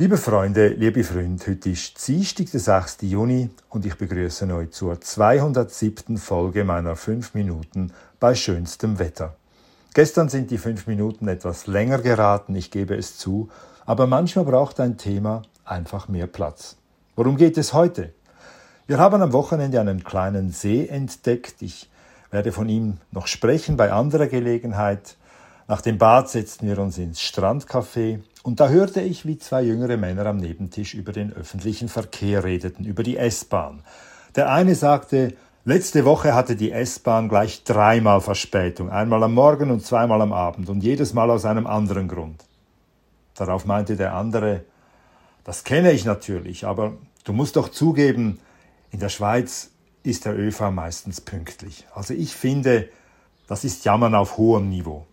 [0.00, 3.02] Liebe Freunde, liebe Freunde, heute ist Dienstag, der 6.
[3.02, 6.16] Juni und ich begrüße euch zur 207.
[6.16, 9.36] Folge meiner 5 Minuten bei schönstem Wetter.
[9.92, 13.50] Gestern sind die 5 Minuten etwas länger geraten, ich gebe es zu,
[13.84, 16.78] aber manchmal braucht ein Thema einfach mehr Platz.
[17.14, 18.14] Worum geht es heute?
[18.86, 21.60] Wir haben am Wochenende einen kleinen See entdeckt.
[21.60, 21.90] Ich
[22.30, 25.18] werde von ihm noch sprechen bei anderer Gelegenheit.
[25.70, 29.96] Nach dem Bad setzten wir uns ins Strandcafé und da hörte ich, wie zwei jüngere
[29.96, 33.84] Männer am Nebentisch über den öffentlichen Verkehr redeten, über die S-Bahn.
[34.34, 35.32] Der eine sagte,
[35.64, 40.68] letzte Woche hatte die S-Bahn gleich dreimal Verspätung, einmal am Morgen und zweimal am Abend
[40.68, 42.42] und jedes Mal aus einem anderen Grund.
[43.36, 44.64] Darauf meinte der andere,
[45.44, 48.40] das kenne ich natürlich, aber du musst doch zugeben,
[48.90, 49.70] in der Schweiz
[50.02, 51.86] ist der ÖV meistens pünktlich.
[51.94, 52.88] Also ich finde,
[53.46, 55.06] das ist Jammern auf hohem Niveau.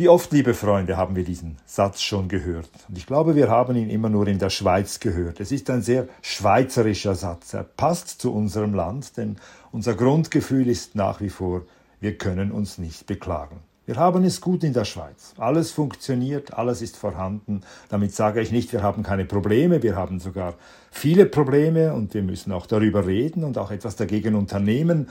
[0.00, 2.70] Wie oft, liebe Freunde, haben wir diesen Satz schon gehört.
[2.88, 5.40] Und ich glaube, wir haben ihn immer nur in der Schweiz gehört.
[5.40, 7.52] Es ist ein sehr schweizerischer Satz.
[7.52, 9.38] Er passt zu unserem Land, denn
[9.72, 11.62] unser Grundgefühl ist nach wie vor,
[11.98, 13.56] wir können uns nicht beklagen.
[13.86, 15.34] Wir haben es gut in der Schweiz.
[15.36, 17.62] Alles funktioniert, alles ist vorhanden.
[17.88, 20.54] Damit sage ich nicht, wir haben keine Probleme, wir haben sogar
[20.92, 25.08] viele Probleme und wir müssen auch darüber reden und auch etwas dagegen unternehmen.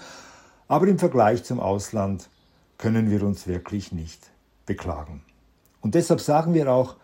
[0.69, 2.29] Aber im Vergleich zum Ausland
[2.77, 4.29] können wir uns wirklich nicht
[4.67, 5.23] beklagen.
[5.81, 6.97] Und deshalb sagen wir auch,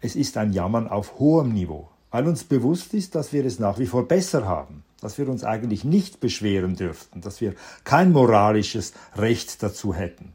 [0.00, 3.78] es ist ein Jammern auf hohem Niveau, weil uns bewusst ist, dass wir es nach
[3.78, 7.54] wie vor besser haben, dass wir uns eigentlich nicht beschweren dürften, dass wir
[7.84, 10.32] kein moralisches Recht dazu hätten.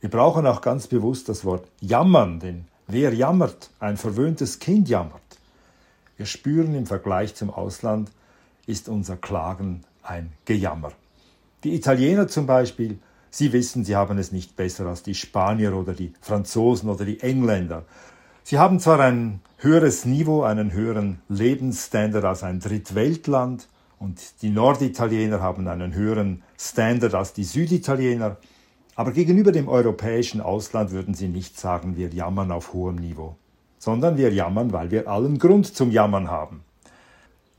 [0.00, 3.70] Wir brauchen auch ganz bewusst das Wort jammern, denn wer jammert?
[3.78, 5.22] Ein verwöhntes Kind jammert.
[6.16, 8.10] Wir spüren im Vergleich zum Ausland
[8.66, 10.92] ist unser Klagen ein Gejammer.
[11.64, 12.98] Die Italiener zum Beispiel
[13.34, 17.20] Sie wissen, Sie haben es nicht besser als die Spanier oder die Franzosen oder die
[17.20, 17.86] Engländer.
[18.42, 25.40] Sie haben zwar ein höheres Niveau, einen höheren Lebensstandard als ein Drittweltland und die Norditaliener
[25.40, 28.36] haben einen höheren Standard als die Süditaliener,
[28.96, 33.36] aber gegenüber dem europäischen Ausland würden Sie nicht sagen, wir jammern auf hohem Niveau,
[33.78, 36.64] sondern wir jammern, weil wir allen Grund zum Jammern haben.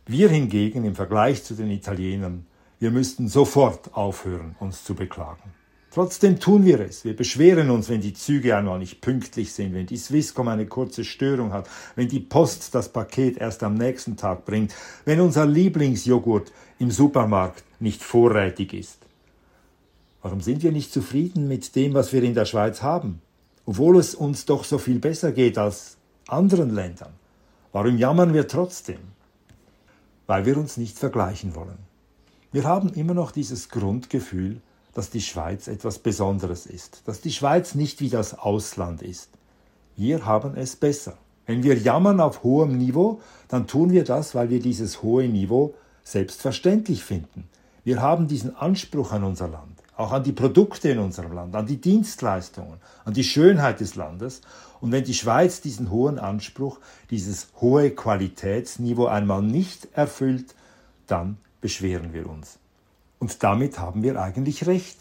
[0.06, 2.46] Wir hingegen im Vergleich zu den Italienern,
[2.80, 5.63] wir müssten sofort aufhören, uns zu beklagen.
[5.94, 7.06] Trotzdem tun wir es.
[7.06, 11.04] Wir beschweren uns, wenn die Züge einmal nicht pünktlich sind, wenn die Swisscom eine kurze
[11.04, 14.74] Störung hat, wenn die Post das Paket erst am nächsten Tag bringt,
[15.06, 18.98] wenn unser Lieblingsjoghurt im Supermarkt nicht vorrätig ist.
[20.24, 23.22] Warum sind wir nicht zufrieden mit dem, was wir in der Schweiz haben,
[23.68, 27.14] obwohl es uns doch so viel besser geht als anderen Ländern?
[27.72, 29.00] Warum jammern wir trotzdem?
[30.26, 31.78] Weil wir uns nicht vergleichen wollen.
[32.52, 34.60] Wir haben immer noch dieses Grundgefühl,
[34.94, 39.30] dass die Schweiz etwas Besonderes ist, dass die Schweiz nicht wie das Ausland ist.
[39.96, 41.18] Wir haben es besser.
[41.46, 45.76] Wenn wir jammern auf hohem Niveau, dann tun wir das, weil wir dieses hohe Niveau
[46.04, 47.50] selbstverständlich finden.
[47.84, 51.66] Wir haben diesen Anspruch an unser Land, auch an die Produkte in unserem Land, an
[51.66, 54.42] die Dienstleistungen, an die Schönheit des Landes.
[54.80, 56.80] Und wenn die Schweiz diesen hohen Anspruch,
[57.10, 60.56] dieses hohe Qualitätsniveau einmal nicht erfüllt,
[61.08, 62.58] dann beschweren wir uns.
[63.24, 64.98] Und damit haben wir eigentlich recht.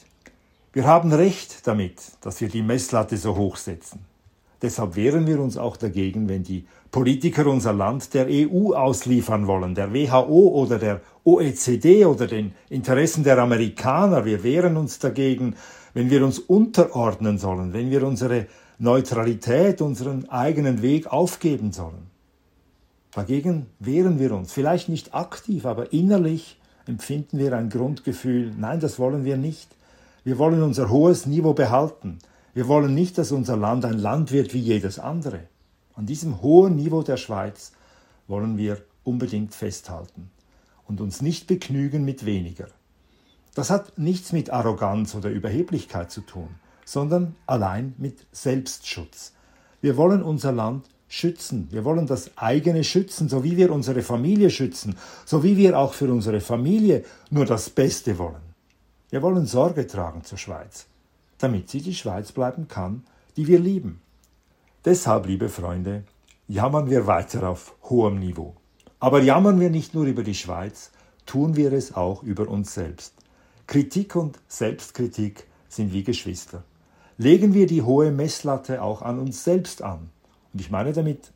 [0.72, 3.98] Wir haben recht damit, dass wir die Messlatte so hoch setzen.
[4.62, 9.74] Deshalb wehren wir uns auch dagegen, wenn die Politiker unser Land der EU ausliefern wollen,
[9.74, 14.24] der WHO oder der OECD oder den Interessen der Amerikaner.
[14.24, 15.56] Wir wehren uns dagegen,
[15.92, 18.46] wenn wir uns unterordnen sollen, wenn wir unsere
[18.78, 22.06] Neutralität, unseren eigenen Weg aufgeben sollen.
[23.10, 26.56] Dagegen wehren wir uns, vielleicht nicht aktiv, aber innerlich
[26.86, 29.68] empfinden wir ein Grundgefühl, nein, das wollen wir nicht.
[30.24, 32.18] Wir wollen unser hohes Niveau behalten.
[32.54, 35.40] Wir wollen nicht, dass unser Land ein Land wird wie jedes andere.
[35.94, 37.72] An diesem hohen Niveau der Schweiz
[38.28, 40.30] wollen wir unbedingt festhalten
[40.86, 42.68] und uns nicht begnügen mit weniger.
[43.54, 46.48] Das hat nichts mit Arroganz oder Überheblichkeit zu tun,
[46.84, 49.32] sondern allein mit Selbstschutz.
[49.80, 51.68] Wir wollen unser Land schützen.
[51.70, 55.92] Wir wollen das eigene schützen, so wie wir unsere Familie schützen, so wie wir auch
[55.92, 58.54] für unsere Familie nur das Beste wollen.
[59.10, 60.86] Wir wollen Sorge tragen zur Schweiz,
[61.36, 63.04] damit sie die Schweiz bleiben kann,
[63.36, 64.00] die wir lieben.
[64.86, 66.04] Deshalb, liebe Freunde,
[66.48, 68.54] jammern wir weiter auf hohem Niveau.
[68.98, 70.92] Aber jammern wir nicht nur über die Schweiz,
[71.26, 73.12] tun wir es auch über uns selbst.
[73.66, 76.64] Kritik und Selbstkritik sind wie Geschwister.
[77.18, 80.08] Legen wir die hohe Messlatte auch an uns selbst an.
[80.52, 81.32] Und ich meine damit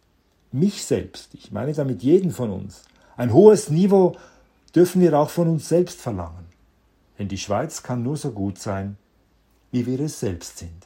[0.52, 2.82] mich selbst, ich meine damit jeden von uns.
[3.16, 4.16] Ein hohes Niveau
[4.74, 6.46] dürfen wir auch von uns selbst verlangen.
[7.18, 8.96] Denn die Schweiz kann nur so gut sein,
[9.72, 10.85] wie wir es selbst sind.